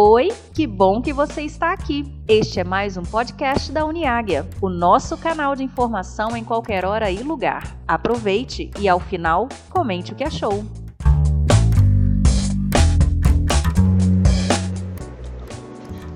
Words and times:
Oi, 0.00 0.28
que 0.54 0.64
bom 0.64 1.02
que 1.02 1.12
você 1.12 1.42
está 1.42 1.72
aqui. 1.72 2.06
Este 2.28 2.60
é 2.60 2.62
mais 2.62 2.96
um 2.96 3.02
podcast 3.02 3.72
da 3.72 3.84
Uniáguia, 3.84 4.46
o 4.62 4.68
nosso 4.68 5.16
canal 5.16 5.56
de 5.56 5.64
informação 5.64 6.36
em 6.36 6.44
qualquer 6.44 6.84
hora 6.84 7.10
e 7.10 7.20
lugar. 7.20 7.76
Aproveite 7.84 8.70
e 8.78 8.88
ao 8.88 9.00
final 9.00 9.48
comente 9.68 10.12
o 10.12 10.14
que 10.14 10.22
achou. 10.22 10.64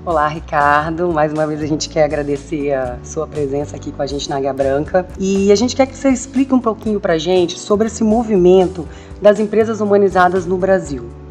Olá, 0.05 0.29
Ricardo. 0.29 1.11
Mais 1.11 1.33
uma 1.33 1.45
vez 1.45 1.61
a 1.61 1.65
gente 1.65 1.89
quer 1.89 2.05
agradecer 2.05 2.71
a 2.71 2.97
sua 3.03 3.27
presença 3.27 3.75
aqui 3.75 3.91
com 3.91 4.01
a 4.01 4.07
gente 4.07 4.29
na 4.29 4.37
Águia 4.37 4.53
Branca. 4.53 5.05
E 5.19 5.51
a 5.51 5.55
gente 5.55 5.75
quer 5.75 5.87
que 5.87 5.97
você 5.97 6.07
explique 6.07 6.53
um 6.53 6.61
pouquinho 6.61 7.01
para 7.01 7.17
gente 7.17 7.59
sobre 7.59 7.87
esse 7.87 8.01
movimento 8.01 8.87
das 9.21 9.41
empresas 9.41 9.81
humanizadas 9.81 10.45
no 10.45 10.57
Brasil. 10.57 11.22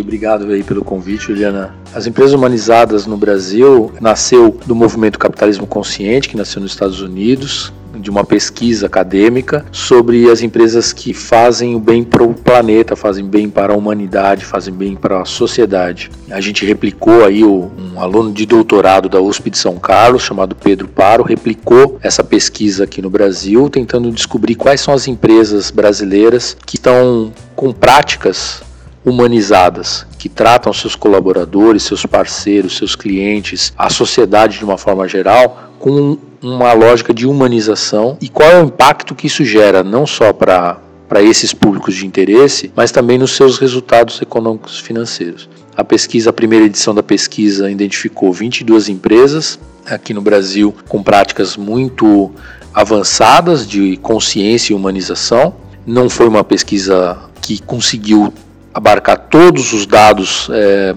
Obrigado 0.00 0.50
aí 0.50 0.62
pelo 0.62 0.84
convite, 0.84 1.26
Juliana. 1.26 1.74
As 1.94 2.06
empresas 2.06 2.34
humanizadas 2.34 3.06
no 3.06 3.16
Brasil 3.16 3.92
nasceu 4.00 4.58
do 4.66 4.74
movimento 4.74 5.18
Capitalismo 5.18 5.66
Consciente, 5.66 6.28
que 6.28 6.36
nasceu 6.36 6.60
nos 6.60 6.72
Estados 6.72 7.00
Unidos, 7.00 7.72
de 7.94 8.10
uma 8.10 8.24
pesquisa 8.24 8.86
acadêmica 8.86 9.64
sobre 9.70 10.30
as 10.30 10.42
empresas 10.42 10.92
que 10.92 11.14
fazem 11.14 11.74
o 11.74 11.78
bem 11.78 12.02
para 12.02 12.22
o 12.22 12.34
planeta, 12.34 12.96
fazem 12.96 13.24
bem 13.24 13.48
para 13.48 13.72
a 13.72 13.76
humanidade, 13.76 14.44
fazem 14.44 14.74
bem 14.74 14.94
para 14.96 15.22
a 15.22 15.24
sociedade. 15.24 16.10
A 16.30 16.40
gente 16.40 16.66
replicou 16.66 17.24
aí 17.24 17.44
um 17.44 17.70
aluno 18.00 18.32
de 18.32 18.44
doutorado 18.44 19.08
da 19.08 19.20
USP 19.20 19.50
de 19.50 19.58
São 19.58 19.76
Carlos, 19.76 20.22
chamado 20.22 20.54
Pedro 20.54 20.88
Paro, 20.88 21.22
replicou 21.22 21.98
essa 22.02 22.24
pesquisa 22.24 22.84
aqui 22.84 23.00
no 23.00 23.10
Brasil, 23.10 23.70
tentando 23.70 24.10
descobrir 24.10 24.54
quais 24.54 24.80
são 24.80 24.92
as 24.92 25.06
empresas 25.06 25.70
brasileiras 25.70 26.56
que 26.66 26.76
estão 26.76 27.32
com 27.54 27.72
práticas 27.72 28.62
humanizadas, 29.04 30.06
que 30.18 30.28
tratam 30.28 30.72
seus 30.72 30.96
colaboradores, 30.96 31.82
seus 31.82 32.06
parceiros, 32.06 32.76
seus 32.76 32.96
clientes, 32.96 33.72
a 33.76 33.90
sociedade 33.90 34.58
de 34.58 34.64
uma 34.64 34.78
forma 34.78 35.06
geral, 35.06 35.70
com 35.78 36.16
uma 36.42 36.72
lógica 36.72 37.12
de 37.12 37.26
humanização 37.26 38.16
e 38.20 38.28
qual 38.28 38.48
é 38.48 38.62
o 38.62 38.66
impacto 38.66 39.14
que 39.14 39.26
isso 39.26 39.44
gera, 39.44 39.82
não 39.82 40.06
só 40.06 40.32
para 40.32 40.80
para 41.08 41.22
esses 41.22 41.52
públicos 41.52 41.94
de 41.94 42.06
interesse, 42.06 42.72
mas 42.74 42.90
também 42.90 43.18
nos 43.18 43.32
seus 43.32 43.58
resultados 43.58 44.20
econômicos 44.22 44.80
financeiros. 44.80 45.48
A 45.76 45.84
pesquisa, 45.84 46.30
a 46.30 46.32
primeira 46.32 46.64
edição 46.64 46.94
da 46.94 47.02
pesquisa 47.02 47.70
identificou 47.70 48.32
22 48.32 48.88
empresas 48.88 49.58
aqui 49.86 50.14
no 50.14 50.22
Brasil 50.22 50.74
com 50.88 51.02
práticas 51.02 51.56
muito 51.56 52.32
avançadas 52.72 53.66
de 53.66 53.96
consciência 53.98 54.72
e 54.72 54.76
humanização. 54.76 55.54
Não 55.86 56.08
foi 56.08 56.26
uma 56.26 56.42
pesquisa 56.42 57.18
que 57.42 57.60
conseguiu 57.60 58.32
abarcar 58.74 59.16
todos 59.16 59.72
os 59.72 59.86
dados 59.86 60.48
é, 60.50 60.94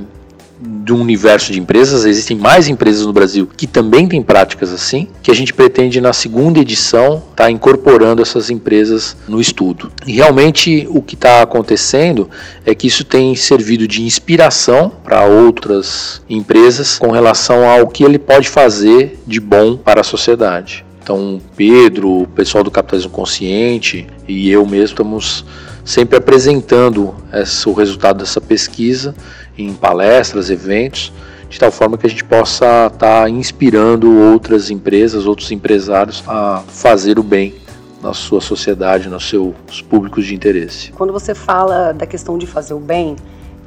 um 0.92 1.02
universo 1.02 1.52
de 1.52 1.60
empresas. 1.60 2.06
Existem 2.06 2.38
mais 2.38 2.68
empresas 2.68 3.06
no 3.06 3.14
Brasil 3.14 3.48
que 3.56 3.68
também 3.68 4.08
têm 4.08 4.22
práticas 4.22 4.72
assim, 4.72 5.08
que 5.22 5.32
a 5.32 5.34
gente 5.36 5.54
pretende 5.54 6.02
na 6.02 6.14
segunda 6.14 6.60
edição 6.60 7.18
estar 7.18 7.46
tá 7.46 7.52
incorporando 7.52 8.22
essas 8.22 8.50
empresas 8.50 9.16
no 9.28 9.40
estudo. 9.40 9.92
E 10.06 10.14
realmente 10.14 10.88
o 10.90 11.02
que 11.02 11.16
está 11.16 11.42
acontecendo 11.42 12.30
é 12.66 12.74
que 12.74 12.88
isso 12.88 13.04
tem 13.04 13.36
servido 13.36 13.88
de 13.88 14.02
inspiração 14.02 14.92
para 15.04 15.26
outras 15.26 16.22
empresas 16.30 16.98
com 16.98 17.12
relação 17.12 17.68
ao 17.70 17.88
que 17.88 18.04
ele 18.04 18.18
pode 18.18 18.50
fazer 18.50 19.20
de 19.28 19.40
bom 19.40 19.78
para 19.78 20.02
a 20.02 20.04
sociedade. 20.04 20.87
Então, 21.08 21.40
Pedro, 21.56 22.24
o 22.24 22.28
pessoal 22.28 22.66
do 22.66 22.70
Capitalismo 22.70 23.10
Consciente 23.10 24.06
e 24.28 24.52
eu 24.52 24.66
mesmo 24.66 24.88
estamos 24.88 25.46
sempre 25.86 26.18
apresentando 26.18 27.16
esse, 27.32 27.70
o 27.70 27.72
resultado 27.72 28.18
dessa 28.18 28.42
pesquisa 28.42 29.16
em 29.58 29.74
palestras, 29.74 30.50
eventos, 30.50 31.14
de 31.50 31.58
tal 31.58 31.72
forma 31.72 31.98
que 31.98 32.06
a 32.06 32.10
gente 32.10 32.26
possa 32.26 32.88
estar 32.88 33.22
tá 33.22 33.30
inspirando 33.30 34.20
outras 34.20 34.70
empresas, 34.70 35.26
outros 35.26 35.50
empresários 35.50 36.22
a 36.28 36.62
fazer 36.68 37.18
o 37.18 37.24
bem 37.24 37.56
na 38.04 38.14
sua 38.14 38.42
sociedade, 38.42 39.08
nos 39.08 39.30
seus 39.30 39.82
públicos 39.90 40.26
de 40.26 40.36
interesse. 40.36 40.92
Quando 40.92 41.14
você 41.14 41.34
fala 41.34 41.94
da 41.94 42.06
questão 42.06 42.38
de 42.38 42.46
fazer 42.46 42.74
o 42.74 42.82
bem, 42.82 43.16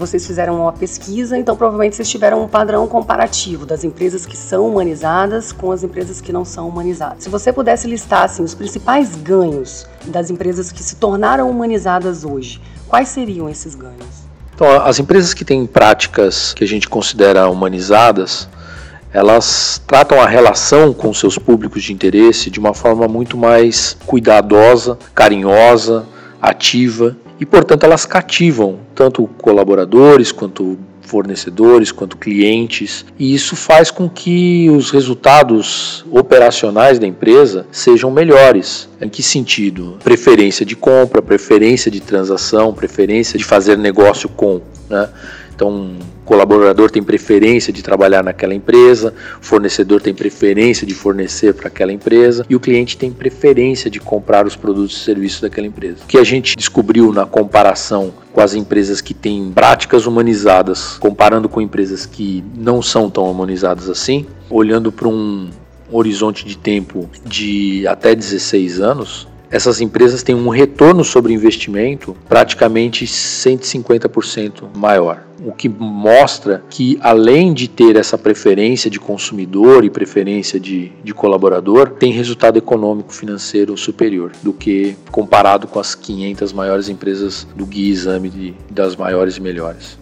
vocês 0.01 0.27
fizeram 0.27 0.63
uma 0.63 0.73
pesquisa, 0.73 1.37
então 1.37 1.55
provavelmente 1.55 1.95
vocês 1.95 2.09
tiveram 2.09 2.43
um 2.43 2.49
padrão 2.49 2.89
comparativo 2.89 3.67
das 3.67 3.85
empresas 3.85 4.25
que 4.25 4.35
são 4.35 4.67
humanizadas 4.67 5.53
com 5.53 5.71
as 5.71 5.85
empresas 5.85 6.23
que 6.23 6.33
não 6.33 6.43
são 6.43 6.69
humanizadas. 6.69 7.23
Se 7.23 7.29
você 7.29 7.53
pudesse 7.53 7.87
listar 7.87 8.23
assim, 8.23 8.43
os 8.43 8.55
principais 8.55 9.15
ganhos 9.15 9.87
das 10.07 10.31
empresas 10.31 10.73
que 10.73 10.83
se 10.83 10.97
tornaram 10.97 11.51
humanizadas 11.51 12.25
hoje, 12.25 12.63
quais 12.89 13.09
seriam 13.09 13.47
esses 13.47 13.75
ganhos? 13.75 14.25
Então, 14.55 14.83
as 14.83 14.99
empresas 14.99 15.35
que 15.35 15.45
têm 15.45 15.67
práticas 15.67 16.55
que 16.55 16.65
a 16.65 16.67
gente 16.67 16.89
considera 16.89 17.51
humanizadas, 17.51 18.49
elas 19.13 19.83
tratam 19.87 20.19
a 20.19 20.27
relação 20.27 20.95
com 20.95 21.13
seus 21.13 21.37
públicos 21.37 21.83
de 21.83 21.93
interesse 21.93 22.51
de 22.51 22.59
uma 22.59 22.73
forma 22.73 23.07
muito 23.07 23.37
mais 23.37 23.99
cuidadosa, 24.07 24.99
carinhosa, 25.15 26.07
ativa 26.41 27.15
e, 27.41 27.47
portanto, 27.47 27.85
elas 27.85 28.05
cativam 28.05 28.79
tanto 28.95 29.27
colaboradores 29.39 30.31
quanto 30.31 30.79
fornecedores 31.11 31.91
quanto 31.91 32.17
clientes, 32.17 33.05
e 33.19 33.35
isso 33.35 33.57
faz 33.57 33.91
com 33.91 34.09
que 34.09 34.71
os 34.71 34.93
resultados 34.93 36.05
operacionais 36.09 37.01
da 37.01 37.07
empresa 37.07 37.67
sejam 37.73 38.13
melhores. 38.13 38.89
Em 39.01 39.09
que 39.09 39.21
sentido? 39.21 39.99
Preferência 40.05 40.65
de 40.65 40.77
compra, 40.77 41.21
preferência 41.21 41.91
de 41.91 41.99
transação, 41.99 42.73
preferência 42.73 43.37
de 43.37 43.45
fazer 43.45 43.77
negócio 43.77 44.29
com. 44.29 44.61
Né? 44.89 45.09
Então, 45.61 45.91
colaborador 46.25 46.91
tem 46.91 47.03
preferência 47.03 47.71
de 47.71 47.83
trabalhar 47.83 48.25
naquela 48.25 48.55
empresa, 48.55 49.13
fornecedor 49.43 50.01
tem 50.01 50.15
preferência 50.15 50.87
de 50.87 50.95
fornecer 50.95 51.53
para 51.53 51.69
aquela 51.69 51.93
empresa 51.93 52.47
e 52.49 52.57
o 52.57 52.61
cliente 52.61 52.97
tem 52.97 53.13
preferência 53.13 53.91
de 53.91 54.01
comprar 54.01 54.47
os 54.47 54.57
produtos 54.57 54.97
e 54.97 55.05
serviços 55.05 55.43
daquela 55.43 55.67
empresa. 55.67 55.99
O 56.03 56.07
que 56.07 56.17
a 56.17 56.25
gente 56.25 56.57
descobriu 56.57 57.13
na 57.13 57.27
comparação 57.27 58.11
com 58.33 58.41
as 58.41 58.55
empresas 58.55 59.03
que 59.03 59.13
têm 59.13 59.53
práticas 59.55 60.07
humanizadas, 60.07 60.97
comparando 60.97 61.47
com 61.47 61.61
empresas 61.61 62.07
que 62.07 62.43
não 62.57 62.81
são 62.81 63.11
tão 63.11 63.31
humanizadas 63.31 63.91
assim, 63.91 64.25
olhando 64.49 64.91
para 64.91 65.09
um 65.09 65.51
horizonte 65.93 66.47
de 66.47 66.57
tempo 66.57 67.11
de 67.27 67.87
até 67.87 68.15
16 68.15 68.81
anos, 68.81 69.29
essas 69.51 69.81
empresas 69.81 70.23
têm 70.23 70.35
um 70.35 70.49
retorno 70.49 71.05
sobre 71.05 71.33
investimento 71.33 72.17
praticamente 72.29 73.05
150% 73.05 74.65
maior. 74.77 75.25
O 75.45 75.53
que 75.53 75.69
mostra 75.69 76.63
que, 76.69 76.99
além 77.01 77.55
de 77.55 77.67
ter 77.67 77.97
essa 77.97 78.19
preferência 78.19 78.91
de 78.91 79.01
consumidor 79.01 79.85
e 79.85 79.91
preferência 79.91 80.61
de, 80.61 80.93
de 81.03 81.15
colaborador, 81.15 81.91
tem 81.91 82.13
resultado 82.13 82.59
econômico 82.59 83.13
financeiro 83.13 83.77
superior 83.77 84.33
do 84.43 84.53
que 84.53 84.97
comparado 85.11 85.67
com 85.67 85.81
as 85.81 85.95
500 85.95 86.53
maiores 86.53 86.89
empresas 86.89 87.47
do 87.57 87.65
Guia 87.65 87.91
Exame 87.91 88.55
das 88.71 88.95
maiores 88.95 89.39
e 89.39 89.41
melhores. 89.41 89.99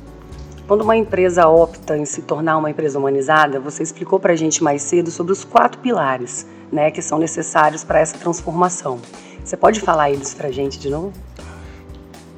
Quando 0.69 0.83
uma 0.83 0.95
empresa 0.95 1.49
opta 1.49 1.97
em 1.97 2.05
se 2.05 2.21
tornar 2.21 2.59
uma 2.59 2.71
empresa 2.71 2.99
humanizada, 2.99 3.59
você 3.59 3.83
explicou 3.83 4.21
para 4.21 4.35
a 4.35 4.37
gente 4.37 4.63
mais 4.63 4.83
cedo 4.83 5.11
sobre 5.11 5.33
os 5.33 5.43
quatro 5.43 5.81
pilares 5.81 6.47
né, 6.71 6.91
que 6.91 7.01
são 7.01 7.19
necessários 7.19 7.83
para 7.83 8.01
essa 8.01 8.19
transformação. 8.19 9.01
Você 9.43 9.57
pode 9.57 9.81
falar 9.81 10.11
eles 10.11 10.35
para 10.35 10.49
a 10.49 10.53
gente 10.53 10.79
de 10.79 10.91
novo? 10.91 11.11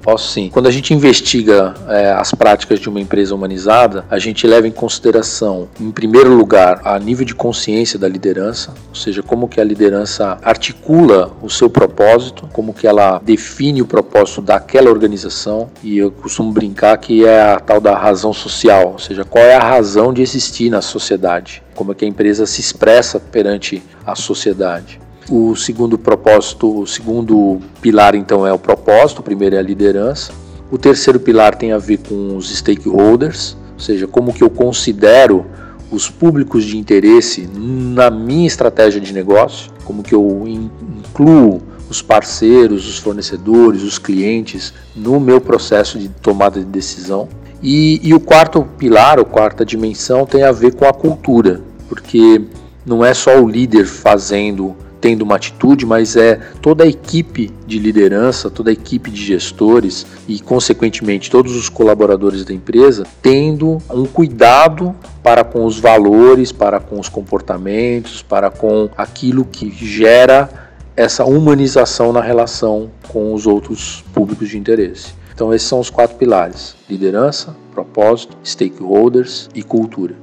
Posso 0.02 0.32
sim. 0.32 0.48
Quando 0.50 0.66
a 0.66 0.70
gente 0.70 0.94
investiga 0.94 1.74
é, 1.88 2.12
as 2.12 2.32
práticas 2.32 2.80
de 2.80 2.88
uma 2.88 3.00
empresa 3.00 3.34
humanizada, 3.34 4.04
a 4.10 4.18
gente 4.18 4.46
leva 4.46 4.66
em 4.66 4.70
consideração, 4.70 5.68
em 5.78 5.90
primeiro 5.90 6.34
lugar, 6.34 6.80
a 6.84 6.98
nível 6.98 7.24
de 7.24 7.34
consciência 7.34 7.98
da 7.98 8.08
liderança, 8.08 8.74
ou 8.88 8.94
seja, 8.94 9.22
como 9.22 9.48
que 9.48 9.60
a 9.60 9.64
liderança 9.64 10.38
articula 10.42 11.32
o 11.42 11.50
seu 11.50 11.68
propósito, 11.68 12.48
como 12.52 12.72
que 12.72 12.86
ela 12.86 13.20
define 13.22 13.82
o 13.82 13.86
propósito 13.86 14.40
daquela 14.40 14.90
organização, 14.90 15.70
e 15.82 15.98
eu 15.98 16.10
costumo 16.10 16.50
brincar 16.50 16.96
que 16.96 17.24
é 17.26 17.52
a 17.52 17.60
tal 17.60 17.80
da 17.80 17.96
razão 17.96 18.32
social, 18.32 18.92
ou 18.92 18.98
seja, 18.98 19.24
qual 19.24 19.44
é 19.44 19.54
a 19.54 19.62
razão 19.62 20.12
de 20.12 20.22
existir 20.22 20.70
na 20.70 20.80
sociedade, 20.80 21.62
como 21.74 21.92
é 21.92 21.94
que 21.94 22.04
a 22.04 22.08
empresa 22.08 22.46
se 22.46 22.60
expressa 22.60 23.20
perante 23.20 23.82
a 24.06 24.14
sociedade. 24.14 25.00
O 25.30 25.54
segundo 25.54 25.96
propósito, 25.96 26.80
o 26.80 26.86
segundo 26.88 27.60
pilar 27.80 28.16
então 28.16 28.44
é 28.44 28.52
o 28.52 28.58
propósito, 28.58 29.20
o 29.20 29.22
primeiro 29.22 29.54
é 29.54 29.60
a 29.60 29.62
liderança. 29.62 30.32
O 30.72 30.76
terceiro 30.76 31.20
pilar 31.20 31.54
tem 31.54 31.70
a 31.70 31.78
ver 31.78 31.98
com 31.98 32.36
os 32.36 32.52
stakeholders, 32.52 33.56
ou 33.74 33.78
seja, 33.78 34.08
como 34.08 34.32
que 34.32 34.42
eu 34.42 34.50
considero 34.50 35.46
os 35.88 36.10
públicos 36.10 36.64
de 36.64 36.76
interesse 36.76 37.48
na 37.54 38.10
minha 38.10 38.46
estratégia 38.46 39.00
de 39.00 39.12
negócio, 39.12 39.70
como 39.84 40.02
que 40.02 40.16
eu 40.16 40.44
incluo 40.48 41.62
os 41.88 42.02
parceiros, 42.02 42.88
os 42.88 42.98
fornecedores, 42.98 43.84
os 43.84 43.98
clientes 43.98 44.74
no 44.96 45.20
meu 45.20 45.40
processo 45.40 45.96
de 45.96 46.08
tomada 46.08 46.58
de 46.58 46.66
decisão. 46.66 47.28
E, 47.62 48.00
e 48.02 48.12
o 48.14 48.18
quarto 48.18 48.66
pilar, 48.76 49.20
a 49.20 49.24
quarta 49.24 49.64
dimensão, 49.64 50.26
tem 50.26 50.42
a 50.42 50.50
ver 50.50 50.74
com 50.74 50.86
a 50.86 50.92
cultura, 50.92 51.60
porque 51.88 52.42
não 52.84 53.04
é 53.04 53.14
só 53.14 53.40
o 53.40 53.48
líder 53.48 53.86
fazendo 53.86 54.74
tendo 55.00 55.22
uma 55.22 55.36
atitude, 55.36 55.86
mas 55.86 56.16
é 56.16 56.36
toda 56.60 56.84
a 56.84 56.86
equipe 56.86 57.50
de 57.66 57.78
liderança, 57.78 58.50
toda 58.50 58.70
a 58.70 58.72
equipe 58.72 59.10
de 59.10 59.24
gestores 59.24 60.06
e, 60.28 60.38
consequentemente, 60.40 61.30
todos 61.30 61.56
os 61.56 61.68
colaboradores 61.68 62.44
da 62.44 62.52
empresa 62.52 63.04
tendo 63.22 63.78
um 63.90 64.04
cuidado 64.04 64.94
para 65.22 65.42
com 65.42 65.64
os 65.64 65.78
valores, 65.78 66.52
para 66.52 66.80
com 66.80 67.00
os 67.00 67.08
comportamentos, 67.08 68.22
para 68.22 68.50
com 68.50 68.88
aquilo 68.96 69.44
que 69.44 69.70
gera 69.70 70.48
essa 70.96 71.24
humanização 71.24 72.12
na 72.12 72.20
relação 72.20 72.90
com 73.08 73.32
os 73.32 73.46
outros 73.46 74.04
públicos 74.12 74.48
de 74.48 74.58
interesse. 74.58 75.14
Então, 75.34 75.54
esses 75.54 75.66
são 75.66 75.80
os 75.80 75.88
quatro 75.88 76.16
pilares: 76.16 76.76
liderança, 76.88 77.56
propósito, 77.72 78.36
stakeholders 78.44 79.48
e 79.54 79.62
cultura. 79.62 80.14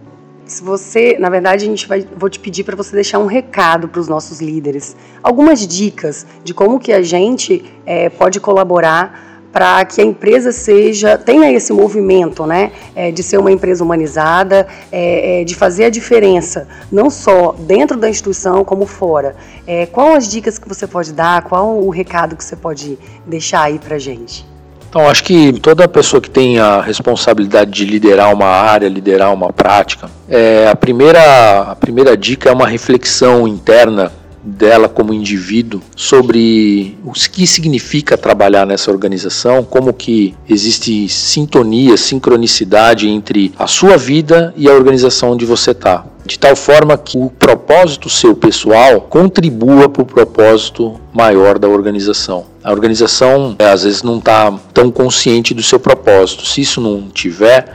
Se 0.47 0.63
você, 0.63 1.17
na 1.19 1.29
verdade, 1.29 1.65
a 1.65 1.67
gente 1.67 1.85
vai, 1.87 2.07
vou 2.15 2.29
te 2.29 2.39
pedir 2.39 2.63
para 2.63 2.75
você 2.75 2.95
deixar 2.95 3.19
um 3.19 3.25
recado 3.25 3.89
para 3.89 3.99
os 3.99 4.07
nossos 4.07 4.39
líderes, 4.39 4.95
algumas 5.21 5.67
dicas 5.67 6.25
de 6.41 6.53
como 6.53 6.79
que 6.79 6.93
a 6.93 7.01
gente 7.01 7.65
é, 7.85 8.09
pode 8.09 8.39
colaborar 8.39 9.27
para 9.51 9.83
que 9.83 9.99
a 9.99 10.05
empresa 10.05 10.51
seja 10.51 11.17
tenha 11.17 11.51
esse 11.51 11.73
movimento, 11.73 12.45
né, 12.45 12.71
é, 12.95 13.11
de 13.11 13.23
ser 13.23 13.37
uma 13.37 13.51
empresa 13.51 13.83
humanizada, 13.83 14.67
é, 14.89 15.41
é, 15.41 15.43
de 15.43 15.53
fazer 15.53 15.85
a 15.85 15.89
diferença, 15.89 16.67
não 16.89 17.09
só 17.09 17.53
dentro 17.53 17.97
da 17.97 18.09
instituição 18.09 18.63
como 18.63 18.85
fora. 18.85 19.35
É, 19.65 19.85
qual 19.85 20.13
as 20.13 20.29
dicas 20.29 20.57
que 20.57 20.67
você 20.67 20.87
pode 20.87 21.11
dar? 21.11 21.43
Qual 21.43 21.77
o 21.77 21.89
recado 21.89 22.37
que 22.37 22.43
você 22.43 22.55
pode 22.55 22.97
deixar 23.25 23.63
aí 23.63 23.79
para 23.79 23.97
gente? 23.97 24.45
Então, 24.89 25.07
acho 25.07 25.23
que 25.23 25.53
toda 25.59 25.87
pessoa 25.87 26.21
que 26.21 26.29
tem 26.29 26.59
a 26.59 26.81
responsabilidade 26.81 27.71
de 27.71 27.85
liderar 27.85 28.33
uma 28.33 28.47
área, 28.47 28.87
liderar 28.87 29.33
uma 29.33 29.51
prática, 29.51 30.09
é, 30.29 30.67
a, 30.67 30.75
primeira, 30.75 31.61
a 31.61 31.75
primeira 31.75 32.15
dica 32.15 32.49
é 32.49 32.53
uma 32.53 32.67
reflexão 32.67 33.47
interna 33.47 34.11
dela 34.47 34.87
como 34.87 35.13
indivíduo 35.13 35.81
sobre 35.95 36.97
o 37.03 37.11
que 37.11 37.45
significa 37.45 38.17
trabalhar 38.17 38.65
nessa 38.65 38.89
organização, 38.89 39.63
como 39.63 39.93
que 39.93 40.35
existe 40.47 41.09
sintonia, 41.09 41.97
sincronicidade 41.97 43.09
entre 43.09 43.53
a 43.59 43.67
sua 43.67 43.97
vida 43.97 44.53
e 44.55 44.69
a 44.69 44.73
organização 44.73 45.31
onde 45.31 45.45
você 45.45 45.71
está. 45.71 46.05
De 46.25 46.39
tal 46.39 46.55
forma 46.55 46.97
que 46.97 47.17
o 47.17 47.29
propósito 47.29 48.09
seu 48.09 48.35
pessoal 48.35 49.01
contribua 49.01 49.89
para 49.89 50.01
o 50.01 50.05
propósito 50.05 50.99
maior 51.13 51.57
da 51.57 51.67
organização. 51.67 52.45
A 52.67 52.71
organização 52.73 53.55
é, 53.59 53.69
às 53.69 53.83
vezes 53.83 54.03
não 54.03 54.17
está 54.17 54.51
tão 54.73 54.91
consciente 54.91 55.53
do 55.53 55.63
seu 55.63 55.79
propósito. 55.79 56.45
Se 56.45 56.59
isso 56.59 56.81
não 56.81 57.07
tiver, 57.09 57.65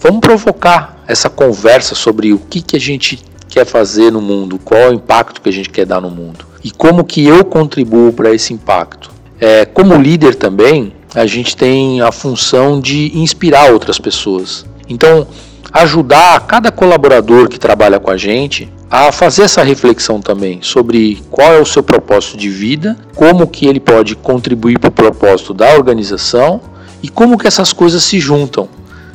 vamos 0.00 0.20
provocar 0.20 1.04
essa 1.06 1.28
conversa 1.28 1.94
sobre 1.94 2.32
o 2.32 2.38
que, 2.38 2.62
que 2.62 2.74
a 2.74 2.80
gente 2.80 3.22
quer 3.46 3.66
fazer 3.66 4.10
no 4.10 4.22
mundo, 4.22 4.58
qual 4.58 4.80
é 4.80 4.88
o 4.88 4.94
impacto 4.94 5.42
que 5.42 5.50
a 5.50 5.52
gente 5.52 5.68
quer 5.68 5.84
dar 5.84 6.00
no 6.00 6.08
mundo 6.08 6.46
e 6.64 6.70
como 6.70 7.04
que 7.04 7.26
eu 7.26 7.44
contribuo 7.44 8.10
para 8.10 8.32
esse 8.32 8.54
impacto. 8.54 9.10
É, 9.38 9.66
como 9.66 10.00
líder 10.00 10.34
também, 10.36 10.94
a 11.14 11.26
gente 11.26 11.54
tem 11.54 12.00
a 12.00 12.10
função 12.10 12.80
de 12.80 13.12
inspirar 13.14 13.70
outras 13.70 13.98
pessoas. 13.98 14.64
Então, 14.88 15.26
ajudar 15.70 16.40
cada 16.46 16.72
colaborador 16.72 17.50
que 17.50 17.60
trabalha 17.60 18.00
com 18.00 18.10
a 18.10 18.16
gente 18.16 18.72
a 18.92 19.10
fazer 19.10 19.44
essa 19.44 19.62
reflexão 19.62 20.20
também 20.20 20.58
sobre 20.60 21.22
qual 21.30 21.50
é 21.54 21.58
o 21.58 21.64
seu 21.64 21.82
propósito 21.82 22.36
de 22.36 22.50
vida, 22.50 22.94
como 23.14 23.46
que 23.46 23.66
ele 23.66 23.80
pode 23.80 24.14
contribuir 24.14 24.78
para 24.78 24.88
o 24.88 24.92
propósito 24.92 25.54
da 25.54 25.74
organização 25.74 26.60
e 27.02 27.08
como 27.08 27.38
que 27.38 27.48
essas 27.48 27.72
coisas 27.72 28.04
se 28.04 28.20
juntam 28.20 28.68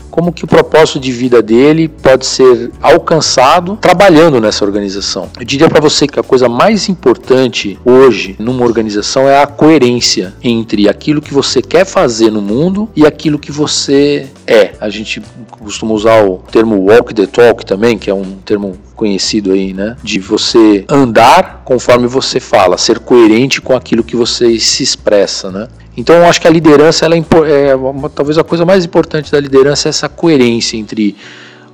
como 0.09 0.33
que 0.33 0.43
o 0.43 0.47
propósito 0.47 0.99
de 0.99 1.11
vida 1.11 1.43
dele 1.43 1.87
pode 1.87 2.25
ser 2.25 2.71
alcançado 2.81 3.77
trabalhando 3.79 4.41
nessa 4.41 4.65
organização. 4.65 5.29
Eu 5.39 5.45
diria 5.45 5.69
para 5.69 5.79
você 5.79 6.07
que 6.07 6.19
a 6.19 6.23
coisa 6.23 6.49
mais 6.49 6.89
importante 6.89 7.77
hoje 7.85 8.35
numa 8.39 8.65
organização 8.65 9.29
é 9.29 9.39
a 9.39 9.45
coerência 9.45 10.33
entre 10.43 10.89
aquilo 10.89 11.21
que 11.21 11.31
você 11.31 11.61
quer 11.61 11.85
fazer 11.85 12.31
no 12.31 12.41
mundo 12.41 12.89
e 12.95 13.05
aquilo 13.05 13.37
que 13.37 13.51
você 13.51 14.27
é. 14.47 14.71
A 14.81 14.89
gente 14.89 15.21
costuma 15.51 15.93
usar 15.93 16.25
o 16.25 16.39
termo 16.51 16.77
walk 16.77 17.13
the 17.13 17.27
talk 17.27 17.63
também, 17.63 17.95
que 17.95 18.09
é 18.09 18.13
um 18.13 18.37
termo 18.43 18.75
conhecido 18.97 19.53
aí, 19.53 19.73
né? 19.73 19.95
De 20.03 20.19
você 20.19 20.83
andar 20.89 21.61
conforme 21.63 22.07
você 22.07 22.39
fala, 22.39 22.77
ser 22.77 22.99
coerente 22.99 23.61
com 23.61 23.73
aquilo 23.73 24.03
que 24.03 24.15
você 24.15 24.59
se 24.59 24.83
expressa, 24.83 25.49
né? 25.51 25.67
Então, 25.95 26.15
eu 26.15 26.25
acho 26.25 26.41
que 26.41 26.47
a 26.47 26.51
liderança, 26.51 27.05
ela 27.05 27.15
é, 27.15 27.69
é 27.69 27.75
uma, 27.75 28.09
talvez 28.09 28.37
a 28.37 28.43
coisa 28.43 28.65
mais 28.65 28.83
importante 28.83 29.31
da 29.31 29.39
liderança 29.39 29.87
é 29.87 29.89
essa 29.89 30.09
coerência 30.09 30.77
entre 30.77 31.15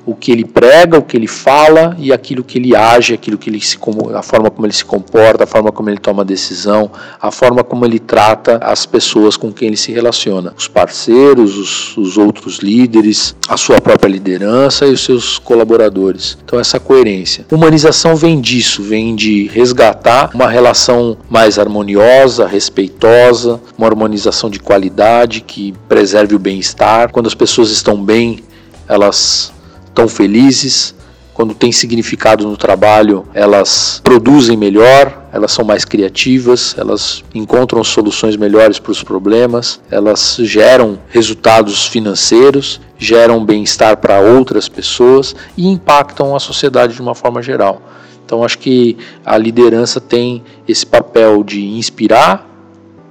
o 0.05 0.15
que 0.15 0.31
ele 0.31 0.45
prega, 0.45 0.97
o 0.97 1.01
que 1.01 1.15
ele 1.15 1.27
fala 1.27 1.95
e 1.97 2.11
aquilo 2.11 2.43
que 2.43 2.57
ele 2.57 2.75
age, 2.75 3.13
aquilo 3.13 3.37
que 3.37 3.49
ele 3.49 3.61
se, 3.61 3.77
a 4.13 4.21
forma 4.21 4.49
como 4.51 4.65
ele 4.65 4.73
se 4.73 4.83
comporta, 4.83 5.45
a 5.45 5.47
forma 5.47 5.71
como 5.71 5.89
ele 5.89 5.97
toma 5.97 6.25
decisão, 6.25 6.91
a 7.21 7.31
forma 7.31 7.63
como 7.63 7.85
ele 7.85 7.99
trata 7.99 8.57
as 8.61 8.85
pessoas 8.85 9.37
com 9.37 9.51
quem 9.51 9.69
ele 9.69 9.77
se 9.77 9.91
relaciona, 9.91 10.53
os 10.57 10.67
parceiros, 10.67 11.57
os, 11.57 11.97
os 11.97 12.17
outros 12.17 12.57
líderes, 12.57 13.35
a 13.47 13.55
sua 13.55 13.79
própria 13.79 14.09
liderança 14.09 14.85
e 14.85 14.91
os 14.91 15.03
seus 15.03 15.37
colaboradores. 15.39 16.37
Então 16.43 16.59
essa 16.59 16.79
coerência. 16.79 17.45
Humanização 17.51 18.15
vem 18.15 18.41
disso, 18.41 18.83
vem 18.83 19.15
de 19.15 19.47
resgatar 19.47 20.31
uma 20.33 20.49
relação 20.49 21.17
mais 21.29 21.57
harmoniosa, 21.57 22.45
respeitosa, 22.45 23.61
uma 23.77 23.87
harmonização 23.87 24.49
de 24.49 24.59
qualidade 24.59 25.41
que 25.41 25.73
preserve 25.87 26.35
o 26.35 26.39
bem-estar. 26.39 27.11
Quando 27.11 27.27
as 27.27 27.35
pessoas 27.35 27.69
estão 27.69 28.03
bem, 28.03 28.43
elas 28.87 29.53
tão 29.93 30.07
felizes, 30.07 30.95
quando 31.33 31.55
tem 31.55 31.71
significado 31.71 32.47
no 32.47 32.55
trabalho, 32.55 33.25
elas 33.33 33.99
produzem 34.03 34.55
melhor, 34.55 35.23
elas 35.31 35.51
são 35.51 35.65
mais 35.65 35.83
criativas, 35.83 36.75
elas 36.77 37.23
encontram 37.33 37.83
soluções 37.83 38.35
melhores 38.35 38.77
para 38.77 38.91
os 38.91 39.01
problemas, 39.01 39.81
elas 39.89 40.37
geram 40.41 40.99
resultados 41.09 41.87
financeiros, 41.87 42.79
geram 42.99 43.43
bem-estar 43.43 43.97
para 43.97 44.19
outras 44.19 44.69
pessoas 44.69 45.35
e 45.57 45.67
impactam 45.67 46.35
a 46.35 46.39
sociedade 46.39 46.93
de 46.93 47.01
uma 47.01 47.15
forma 47.15 47.41
geral. 47.41 47.81
Então, 48.23 48.43
acho 48.43 48.59
que 48.59 48.95
a 49.25 49.37
liderança 49.37 49.99
tem 49.99 50.43
esse 50.67 50.85
papel 50.85 51.43
de 51.43 51.65
inspirar, 51.65 52.47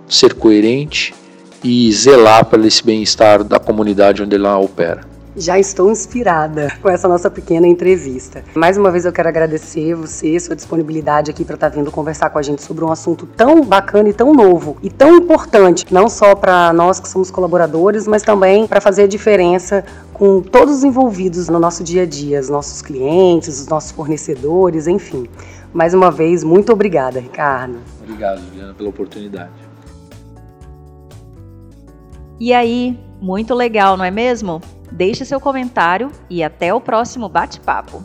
ser 0.08 0.34
coerente 0.34 1.12
e 1.62 1.90
zelar 1.92 2.44
pelo 2.44 2.66
esse 2.66 2.84
bem-estar 2.84 3.42
da 3.42 3.58
comunidade 3.58 4.22
onde 4.22 4.36
ela 4.36 4.58
opera. 4.58 5.11
Já 5.34 5.58
estou 5.58 5.90
inspirada 5.90 6.76
com 6.82 6.90
essa 6.90 7.08
nossa 7.08 7.30
pequena 7.30 7.66
entrevista. 7.66 8.44
Mais 8.54 8.76
uma 8.76 8.90
vez 8.90 9.06
eu 9.06 9.12
quero 9.12 9.30
agradecer 9.30 9.94
você, 9.94 10.38
sua 10.38 10.54
disponibilidade 10.54 11.30
aqui 11.30 11.42
para 11.42 11.54
estar 11.54 11.70
tá 11.70 11.76
vindo 11.76 11.90
conversar 11.90 12.28
com 12.28 12.38
a 12.38 12.42
gente 12.42 12.60
sobre 12.60 12.84
um 12.84 12.92
assunto 12.92 13.24
tão 13.24 13.64
bacana 13.64 14.10
e 14.10 14.12
tão 14.12 14.34
novo 14.34 14.76
e 14.82 14.90
tão 14.90 15.16
importante, 15.16 15.86
não 15.90 16.06
só 16.06 16.34
para 16.34 16.70
nós 16.74 17.00
que 17.00 17.08
somos 17.08 17.30
colaboradores, 17.30 18.06
mas 18.06 18.22
também 18.22 18.66
para 18.66 18.78
fazer 18.78 19.04
a 19.04 19.06
diferença 19.06 19.82
com 20.12 20.42
todos 20.42 20.76
os 20.76 20.84
envolvidos 20.84 21.48
no 21.48 21.58
nosso 21.58 21.82
dia 21.82 22.02
a 22.02 22.06
dia, 22.06 22.38
os 22.38 22.50
nossos 22.50 22.82
clientes, 22.82 23.58
os 23.58 23.68
nossos 23.68 23.90
fornecedores, 23.90 24.86
enfim. 24.86 25.26
Mais 25.72 25.94
uma 25.94 26.10
vez, 26.10 26.44
muito 26.44 26.70
obrigada, 26.74 27.18
Ricardo. 27.18 27.78
Obrigado, 28.02 28.42
Juliana, 28.50 28.74
pela 28.74 28.90
oportunidade. 28.90 29.50
E 32.38 32.52
aí, 32.52 32.98
muito 33.18 33.54
legal, 33.54 33.96
não 33.96 34.04
é 34.04 34.10
mesmo? 34.10 34.60
Deixe 34.92 35.24
seu 35.24 35.40
comentário 35.40 36.12
e 36.28 36.44
até 36.44 36.72
o 36.74 36.80
próximo 36.80 37.26
bate-papo. 37.26 38.04